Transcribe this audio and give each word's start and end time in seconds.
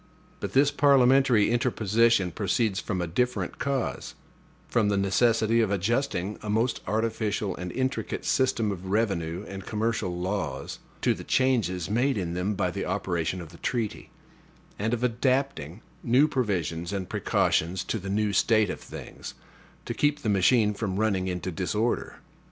But 0.39 0.53
this 0.53 0.71
parliamentary 0.71 1.51
interposition 1.51 2.31
proceeds 2.31 2.79
from 2.79 3.03
a 3.03 3.05
different 3.07 3.59
cause: 3.59 4.15
from 4.67 4.89
the 4.89 4.97
necessity 4.97 5.61
of 5.61 5.69
adjusting 5.69 6.39
a 6.41 6.49
most 6.49 6.81
artificial 6.87 7.55
and 7.55 7.71
intricate 7.71 8.25
system 8.25 8.71
of 8.71 8.87
revenue 8.87 9.45
and 9.47 9.63
commercial 9.63 10.17
laws, 10.19 10.79
to 11.03 11.13
the 11.13 11.23
changes 11.23 11.87
made 11.87 12.17
in 12.17 12.33
them 12.33 12.55
by 12.55 12.71
the 12.71 12.83
operation 12.83 13.41
of 13.41 13.49
the 13.49 13.59
treaty; 13.59 14.09
and 14.79 14.91
of 14.95 15.03
adapting 15.03 15.83
new 16.01 16.27
provisions 16.27 16.91
and 16.91 17.07
precautions 17.07 17.83
to 17.83 17.99
the 17.99 18.09
new 18.09 18.33
state 18.33 18.71
of 18.71 18.81
things, 18.81 19.35
to 19.85 19.93
keep 19.93 20.21
the 20.23 20.29
machine 20.29 20.73
from 20.73 20.95
running 20.97 21.27
into 21.27 21.51
disorder. 21.51 22.15